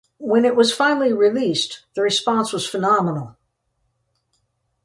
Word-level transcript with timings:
When 0.17 0.45
it 0.45 0.55
was 0.55 0.73
finally 0.73 1.13
released, 1.13 1.85
the 1.93 2.01
response 2.01 2.51
was 2.51 2.65
phenomenal. 2.65 3.37